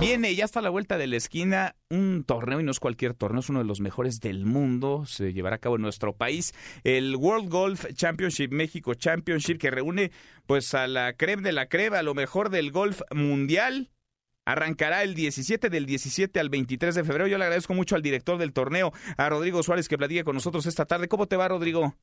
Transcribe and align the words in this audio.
Viene 0.00 0.34
ya 0.36 0.44
está 0.44 0.60
a 0.60 0.62
la 0.62 0.70
vuelta 0.70 0.96
de 0.96 1.08
la 1.08 1.16
esquina 1.16 1.74
un 1.90 2.22
torneo 2.24 2.60
y 2.60 2.62
no 2.62 2.70
es 2.70 2.78
cualquier 2.78 3.14
torneo, 3.14 3.40
es 3.40 3.48
uno 3.48 3.58
de 3.58 3.64
los 3.64 3.80
mejores 3.80 4.20
del 4.20 4.46
mundo. 4.46 5.06
Se 5.06 5.32
llevará 5.32 5.56
a 5.56 5.58
cabo 5.58 5.76
en 5.76 5.82
nuestro 5.82 6.12
país 6.12 6.54
el 6.84 7.16
World 7.16 7.50
Golf 7.50 7.86
Championship 7.94 8.52
México 8.52 8.94
Championship 8.94 9.58
que 9.58 9.70
reúne 9.70 10.12
pues 10.46 10.72
a 10.74 10.86
la 10.86 11.14
creme 11.14 11.42
de 11.42 11.52
la 11.52 11.66
crema, 11.66 11.98
a 11.98 12.02
lo 12.02 12.14
mejor 12.14 12.48
del 12.50 12.70
golf 12.70 13.02
mundial. 13.10 13.90
Arrancará 14.44 15.02
el 15.02 15.14
17 15.14 15.68
del 15.68 15.84
17 15.84 16.38
al 16.38 16.48
23 16.48 16.94
de 16.94 17.04
febrero. 17.04 17.26
Yo 17.26 17.38
le 17.38 17.44
agradezco 17.44 17.74
mucho 17.74 17.96
al 17.96 18.02
director 18.02 18.38
del 18.38 18.52
torneo, 18.52 18.92
a 19.16 19.28
Rodrigo 19.28 19.62
Suárez, 19.62 19.88
que 19.88 19.98
platique 19.98 20.24
con 20.24 20.36
nosotros 20.36 20.64
esta 20.64 20.86
tarde. 20.86 21.08
¿Cómo 21.08 21.26
te 21.26 21.36
va, 21.36 21.48
Rodrigo? 21.48 21.94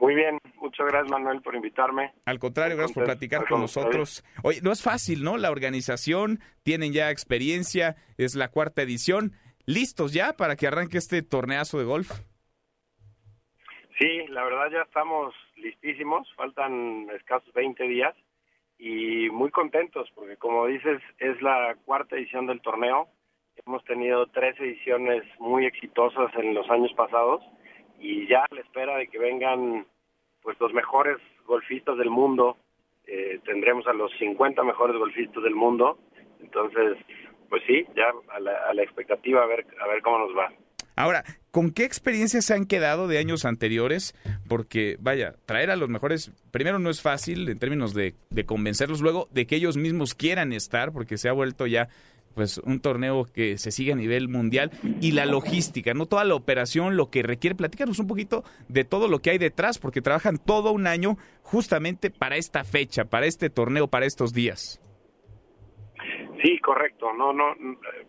Muy 0.00 0.14
bien, 0.14 0.38
muchas 0.60 0.86
gracias 0.86 1.10
Manuel 1.10 1.42
por 1.42 1.54
invitarme. 1.54 2.12
Al 2.24 2.38
contrario, 2.38 2.76
gracias 2.76 2.94
por 2.94 3.04
platicar 3.04 3.46
con 3.48 3.60
nosotros. 3.60 4.24
Oye, 4.42 4.60
no 4.62 4.72
es 4.72 4.82
fácil, 4.82 5.24
¿no? 5.24 5.36
La 5.36 5.50
organización, 5.50 6.40
tienen 6.62 6.92
ya 6.92 7.10
experiencia, 7.10 7.96
es 8.18 8.34
la 8.34 8.48
cuarta 8.48 8.82
edición. 8.82 9.32
¿Listos 9.66 10.12
ya 10.12 10.32
para 10.34 10.56
que 10.56 10.66
arranque 10.66 10.98
este 10.98 11.22
torneazo 11.22 11.78
de 11.78 11.84
golf? 11.84 12.10
Sí, 13.98 14.26
la 14.28 14.44
verdad 14.44 14.70
ya 14.70 14.82
estamos 14.82 15.34
listísimos, 15.56 16.26
faltan 16.34 17.08
escasos 17.14 17.52
20 17.52 17.84
días 17.84 18.14
y 18.78 19.28
muy 19.28 19.50
contentos 19.50 20.10
porque 20.14 20.38
como 20.38 20.66
dices 20.66 21.02
es 21.18 21.40
la 21.42 21.76
cuarta 21.84 22.16
edición 22.16 22.46
del 22.46 22.62
torneo. 22.62 23.08
Hemos 23.66 23.84
tenido 23.84 24.26
tres 24.28 24.58
ediciones 24.58 25.22
muy 25.38 25.66
exitosas 25.66 26.34
en 26.36 26.54
los 26.54 26.68
años 26.70 26.92
pasados 26.94 27.42
y 27.98 28.26
ya 28.26 28.40
a 28.40 28.54
la 28.54 28.62
espera 28.62 28.96
de 28.96 29.08
que 29.08 29.18
vengan 29.18 29.86
pues 30.42 30.58
los 30.60 30.72
mejores 30.72 31.18
golfistas 31.46 31.96
del 31.98 32.10
mundo. 32.10 32.56
Eh, 33.06 33.40
tendremos 33.44 33.86
a 33.86 33.92
los 33.92 34.10
50 34.18 34.62
mejores 34.62 34.96
golfistas 34.96 35.42
del 35.42 35.54
mundo. 35.54 35.98
Entonces, 36.40 36.96
pues 37.48 37.62
sí, 37.66 37.84
ya 37.96 38.12
a 38.32 38.40
la, 38.40 38.52
a 38.68 38.74
la 38.74 38.82
expectativa 38.82 39.42
a 39.42 39.46
ver, 39.46 39.66
a 39.82 39.88
ver 39.88 40.02
cómo 40.02 40.18
nos 40.18 40.36
va. 40.36 40.52
Ahora, 40.96 41.24
¿con 41.50 41.70
qué 41.70 41.84
experiencias 41.84 42.44
se 42.44 42.54
han 42.54 42.66
quedado 42.66 43.08
de 43.08 43.18
años 43.18 43.44
anteriores? 43.44 44.14
Porque, 44.48 44.96
vaya, 45.00 45.34
traer 45.46 45.70
a 45.70 45.76
los 45.76 45.88
mejores, 45.88 46.30
primero 46.50 46.78
no 46.78 46.90
es 46.90 47.00
fácil 47.00 47.48
en 47.48 47.58
términos 47.58 47.94
de, 47.94 48.14
de 48.28 48.44
convencerlos, 48.44 49.00
luego 49.00 49.26
de 49.30 49.46
que 49.46 49.56
ellos 49.56 49.76
mismos 49.76 50.14
quieran 50.14 50.52
estar, 50.52 50.92
porque 50.92 51.16
se 51.16 51.28
ha 51.28 51.32
vuelto 51.32 51.66
ya 51.66 51.88
pues 52.34 52.58
un 52.58 52.80
torneo 52.80 53.26
que 53.32 53.58
se 53.58 53.70
sigue 53.70 53.92
a 53.92 53.96
nivel 53.96 54.28
mundial 54.28 54.70
y 55.00 55.12
la 55.12 55.26
logística, 55.26 55.94
no 55.94 56.06
toda 56.06 56.24
la 56.24 56.34
operación, 56.34 56.96
lo 56.96 57.10
que 57.10 57.22
requiere. 57.22 57.56
Platícanos 57.56 57.98
un 57.98 58.06
poquito 58.06 58.44
de 58.68 58.84
todo 58.84 59.08
lo 59.08 59.18
que 59.20 59.30
hay 59.30 59.38
detrás, 59.38 59.78
porque 59.78 60.00
trabajan 60.00 60.38
todo 60.38 60.72
un 60.72 60.86
año 60.86 61.16
justamente 61.42 62.10
para 62.10 62.36
esta 62.36 62.64
fecha, 62.64 63.04
para 63.04 63.26
este 63.26 63.50
torneo, 63.50 63.88
para 63.88 64.06
estos 64.06 64.32
días. 64.32 64.80
Sí, 66.42 66.58
correcto. 66.60 67.12
No, 67.12 67.32
no, 67.32 67.54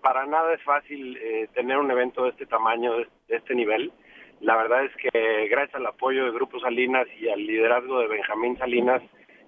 para 0.02 0.26
nada 0.26 0.54
es 0.54 0.64
fácil 0.64 1.18
eh, 1.18 1.50
tener 1.54 1.78
un 1.78 1.92
evento 1.92 2.24
de 2.24 2.30
este 2.30 2.46
tamaño, 2.46 2.98
de, 2.98 3.08
este 3.28 3.56
nivel. 3.56 3.92
La 4.40 4.56
verdad 4.56 4.86
es 4.86 4.92
que 4.96 5.48
gracias 5.50 5.76
al 5.76 5.86
apoyo 5.86 6.26
de 6.26 6.32
Grupo 6.32 6.60
Salinas 6.60 7.08
y 7.20 7.28
al 7.28 7.46
liderazgo 7.46 8.00
de 8.00 8.08
Benjamín 8.08 8.58
Salinas 8.58 9.02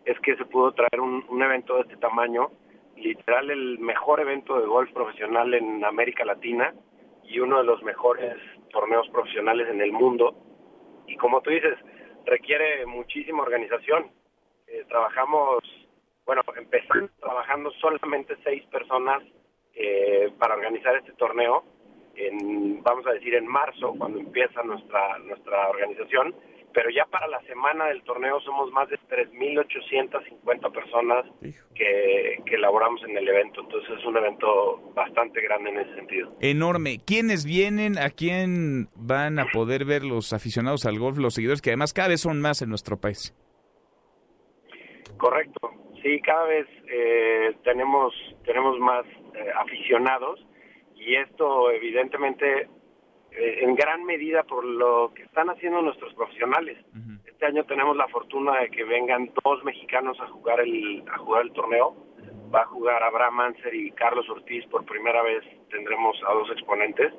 es 0.05 0.19
que 0.19 0.35
se 0.35 0.45
pudo 0.45 0.73
traer 0.73 0.99
un, 0.99 1.25
un 1.29 1.41
evento 1.41 1.75
de 1.75 1.81
este 1.81 1.97
tamaño 1.97 2.51
literal 3.03 3.51
el 3.51 3.79
mejor 3.79 4.19
evento 4.21 4.59
de 4.59 4.65
golf 4.65 4.91
profesional 4.93 5.53
en 5.53 5.83
América 5.83 6.25
Latina 6.25 6.73
y 7.23 7.39
uno 7.39 7.57
de 7.57 7.63
los 7.65 7.83
mejores 7.83 8.35
torneos 8.71 9.07
profesionales 9.09 9.67
en 9.69 9.81
el 9.81 9.91
mundo. 9.91 10.35
Y 11.07 11.17
como 11.17 11.41
tú 11.41 11.49
dices, 11.49 11.77
requiere 12.25 12.85
muchísima 12.85 13.43
organización. 13.43 14.11
Eh, 14.67 14.85
trabajamos, 14.87 15.63
bueno, 16.25 16.41
empezamos 16.57 17.11
trabajando 17.19 17.71
solamente 17.81 18.35
seis 18.43 18.63
personas 18.67 19.21
eh, 19.75 20.31
para 20.39 20.55
organizar 20.55 20.95
este 20.95 21.11
torneo. 21.13 21.63
En, 22.15 22.81
vamos 22.83 23.05
a 23.07 23.11
decir 23.11 23.35
en 23.35 23.47
marzo, 23.47 23.95
cuando 23.97 24.19
empieza 24.19 24.63
nuestra 24.63 25.17
nuestra 25.19 25.69
organización, 25.69 26.33
pero 26.73 26.89
ya 26.89 27.05
para 27.05 27.27
la 27.27 27.41
semana 27.41 27.85
del 27.85 28.03
torneo 28.03 28.39
somos 28.41 28.71
más 28.71 28.89
de 28.89 28.97
3.850 29.09 30.71
personas 30.71 31.25
que, 31.75 32.41
que 32.45 32.55
elaboramos 32.55 33.03
en 33.03 33.17
el 33.17 33.27
evento, 33.27 33.61
entonces 33.61 33.97
es 33.99 34.05
un 34.05 34.17
evento 34.17 34.91
bastante 34.93 35.41
grande 35.41 35.69
en 35.69 35.79
ese 35.79 35.95
sentido. 35.95 36.35
Enorme. 36.41 36.99
¿Quiénes 37.05 37.45
vienen? 37.45 37.97
¿A 37.97 38.09
quién 38.09 38.89
van 38.95 39.39
a 39.39 39.45
poder 39.53 39.85
ver 39.85 40.03
los 40.03 40.33
aficionados 40.33 40.85
al 40.85 40.99
golf, 40.99 41.17
los 41.17 41.35
seguidores, 41.35 41.61
que 41.61 41.69
además 41.69 41.93
cada 41.93 42.09
vez 42.09 42.21
son 42.21 42.41
más 42.41 42.61
en 42.61 42.69
nuestro 42.69 42.97
país? 42.97 43.35
Correcto. 45.17 45.71
Sí, 46.01 46.19
cada 46.19 46.45
vez 46.45 46.67
eh, 46.91 47.55
tenemos, 47.63 48.13
tenemos 48.43 48.77
más 48.79 49.05
eh, 49.05 49.51
aficionados 49.55 50.45
y 50.95 51.15
esto 51.15 51.71
evidentemente 51.71 52.67
en 53.35 53.75
gran 53.75 54.03
medida 54.05 54.43
por 54.43 54.63
lo 54.63 55.11
que 55.13 55.23
están 55.23 55.49
haciendo 55.49 55.81
nuestros 55.81 56.13
profesionales. 56.13 56.77
Uh 56.93 56.97
-huh. 56.97 57.19
Este 57.25 57.45
año 57.45 57.65
tenemos 57.65 57.95
la 57.97 58.07
fortuna 58.07 58.59
de 58.59 58.69
que 58.69 58.83
vengan 58.83 59.31
dos 59.43 59.63
mexicanos 59.63 60.19
a 60.19 60.27
jugar 60.27 60.59
el 60.61 61.03
a 61.11 61.17
jugar 61.17 61.43
el 61.43 61.51
torneo. 61.53 61.95
Va 62.53 62.61
a 62.61 62.65
jugar 62.65 63.01
Abraham 63.01 63.35
Manser 63.35 63.73
y 63.73 63.91
Carlos 63.91 64.29
Ortiz 64.29 64.63
por 64.67 64.85
primera 64.85 65.23
vez. 65.23 65.43
Tendremos 65.69 66.15
a 66.27 66.33
dos 66.33 66.49
exponentes 66.51 67.11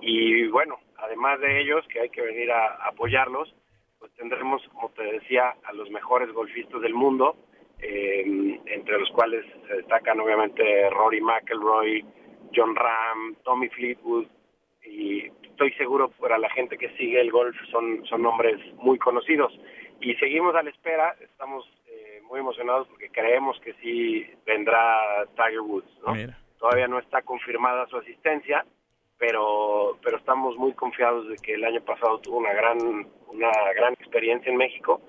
y 0.00 0.46
bueno, 0.48 0.78
además 0.98 1.40
de 1.40 1.60
ellos 1.60 1.86
que 1.88 2.00
hay 2.00 2.10
que 2.10 2.20
venir 2.20 2.50
a, 2.52 2.66
a 2.66 2.88
apoyarlos, 2.88 3.54
pues 3.98 4.12
tendremos, 4.14 4.62
como 4.68 4.90
te 4.90 5.02
decía, 5.02 5.56
a 5.64 5.72
los 5.72 5.90
mejores 5.90 6.30
golfistas 6.32 6.80
del 6.82 6.94
mundo, 6.94 7.36
eh, 7.80 8.60
entre 8.66 8.98
los 8.98 9.10
cuales 9.10 9.44
se 9.66 9.76
destacan 9.76 10.20
obviamente 10.20 10.90
Rory 10.90 11.20
McIlroy, 11.20 12.04
John 12.54 12.74
Ram, 12.74 13.36
Tommy 13.44 13.68
Fleetwood 13.68 14.26
y 14.84 15.30
estoy 15.56 15.72
seguro 15.72 16.10
para 16.20 16.36
la 16.36 16.50
gente 16.50 16.76
que 16.76 16.90
sigue 16.98 17.18
el 17.18 17.30
golf 17.30 17.56
son, 17.70 18.04
son 18.04 18.20
nombres 18.20 18.60
muy 18.74 18.98
conocidos. 18.98 19.58
Y 20.02 20.14
seguimos 20.16 20.54
a 20.54 20.62
la 20.62 20.68
espera, 20.68 21.16
estamos 21.18 21.64
eh, 21.86 22.20
muy 22.28 22.40
emocionados 22.40 22.86
porque 22.88 23.08
creemos 23.08 23.58
que 23.60 23.72
sí 23.80 24.26
vendrá 24.44 25.24
Tiger 25.34 25.60
Woods. 25.60 25.88
¿no? 26.06 26.14
Todavía 26.58 26.88
no 26.88 26.98
está 26.98 27.22
confirmada 27.22 27.86
su 27.86 27.96
asistencia, 27.96 28.66
pero, 29.16 29.96
pero 30.02 30.18
estamos 30.18 30.58
muy 30.58 30.74
confiados 30.74 31.26
de 31.26 31.36
que 31.36 31.54
el 31.54 31.64
año 31.64 31.80
pasado 31.80 32.18
tuvo 32.18 32.36
una 32.36 32.52
gran, 32.52 32.78
una 33.28 33.50
gran 33.74 33.94
experiencia 33.94 34.52
en 34.52 34.58
México 34.58 35.00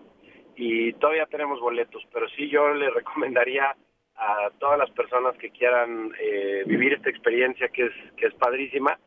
y 0.57 0.91
todavía 0.93 1.27
tenemos 1.27 1.59
boletos, 1.61 2.03
pero 2.11 2.27
sí 2.29 2.49
yo 2.49 2.73
le 2.73 2.89
recomendaría 2.89 3.75
a 4.15 4.49
todas 4.59 4.79
las 4.79 4.89
personas 4.91 5.37
que 5.37 5.51
quieran 5.51 6.11
eh, 6.19 6.63
vivir 6.65 6.93
esta 6.93 7.09
experiencia 7.09 7.69
que 7.69 7.85
es 7.85 7.93
que 8.17 8.25
es 8.25 8.33
padrísima, 8.33 8.99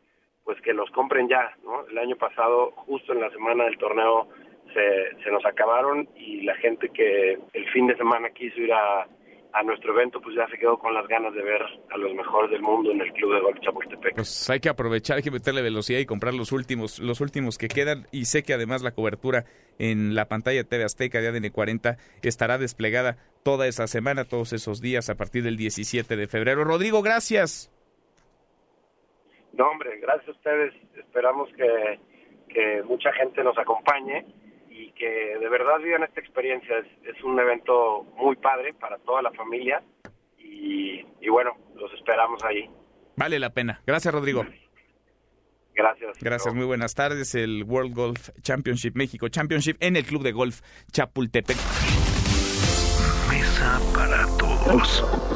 pues 0.45 0.59
que 0.61 0.73
los 0.73 0.89
compren 0.91 1.27
ya, 1.27 1.53
¿no? 1.63 1.85
El 1.87 1.97
año 1.97 2.15
pasado, 2.15 2.71
justo 2.71 3.11
en 3.13 3.19
la 3.19 3.29
semana 3.31 3.65
del 3.65 3.77
torneo 3.77 4.29
se, 4.73 5.23
se, 5.23 5.31
nos 5.31 5.45
acabaron 5.45 6.07
y 6.15 6.41
la 6.41 6.55
gente 6.55 6.89
que 6.89 7.37
el 7.53 7.69
fin 7.71 7.87
de 7.87 7.95
semana 7.95 8.29
quiso 8.29 8.59
ir 8.59 8.71
a, 8.73 9.07
a, 9.53 9.63
nuestro 9.63 9.93
evento 9.93 10.21
pues 10.21 10.35
ya 10.35 10.47
se 10.47 10.57
quedó 10.57 10.77
con 10.77 10.93
las 10.93 11.07
ganas 11.07 11.33
de 11.33 11.41
ver 11.41 11.61
a 11.89 11.97
los 11.97 12.13
mejores 12.13 12.51
del 12.51 12.61
mundo 12.61 12.91
en 12.91 13.01
el 13.01 13.11
Club 13.13 13.33
de 13.35 13.41
Golf 13.41 13.59
Chapultepec. 13.59 14.15
Pues 14.15 14.49
hay 14.49 14.59
que 14.59 14.69
aprovechar, 14.69 15.17
hay 15.17 15.23
que 15.23 15.31
meterle 15.31 15.61
velocidad 15.61 15.99
y 15.99 16.05
comprar 16.05 16.33
los 16.33 16.51
últimos, 16.51 16.99
los 16.99 17.21
últimos 17.21 17.57
que 17.57 17.67
quedan 17.67 18.07
y 18.11 18.25
sé 18.25 18.43
que 18.43 18.53
además 18.53 18.81
la 18.81 18.91
cobertura 18.91 19.45
en 19.79 20.15
la 20.15 20.25
pantalla 20.27 20.63
TV 20.63 20.83
Azteca 20.83 21.21
de 21.21 21.27
ADN 21.27 21.49
40 21.49 21.97
estará 22.21 22.57
desplegada 22.57 23.17
toda 23.43 23.67
esa 23.67 23.87
semana, 23.87 24.25
todos 24.25 24.53
esos 24.53 24.81
días 24.81 25.09
a 25.09 25.15
partir 25.15 25.43
del 25.43 25.57
17 25.57 26.15
de 26.15 26.27
febrero. 26.27 26.63
Rodrigo, 26.63 27.01
gracias. 27.01 27.71
No, 29.53 29.69
hombre, 29.69 29.99
gracias 29.99 30.29
a 30.29 30.31
ustedes. 30.31 30.73
Esperamos 30.95 31.49
que, 31.53 31.99
que 32.49 32.83
mucha 32.83 33.11
gente 33.13 33.43
nos 33.43 33.57
acompañe 33.57 34.25
y 34.81 34.91
que 34.93 35.37
de 35.39 35.49
verdad 35.49 35.79
vivan 35.79 36.03
esta 36.03 36.19
experiencia. 36.19 36.77
Es, 36.79 37.15
es 37.15 37.23
un 37.23 37.39
evento 37.39 38.03
muy 38.17 38.35
padre 38.35 38.73
para 38.73 38.97
toda 38.99 39.21
la 39.21 39.31
familia 39.31 39.83
y, 40.37 41.05
y, 41.19 41.29
bueno, 41.29 41.51
los 41.75 41.93
esperamos 41.93 42.43
ahí. 42.43 42.69
Vale 43.15 43.39
la 43.39 43.51
pena. 43.51 43.81
Gracias, 43.85 44.13
Rodrigo. 44.13 44.45
Gracias. 45.73 46.17
Gracias, 46.19 46.53
muy 46.53 46.65
buenas 46.65 46.93
tardes. 46.95 47.33
El 47.35 47.63
World 47.63 47.95
Golf 47.95 48.29
Championship 48.41 48.93
México 48.95 49.29
Championship 49.29 49.77
en 49.79 49.95
el 49.95 50.03
Club 50.03 50.23
de 50.23 50.31
Golf 50.31 50.61
Chapultepec. 50.91 51.57
Mesa 53.29 53.79
para 53.93 54.25
todos. 54.37 55.30